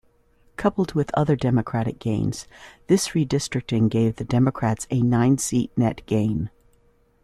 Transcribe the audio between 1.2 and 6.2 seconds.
Democratic gains, this redistricting gave the Democrats a nine-seat net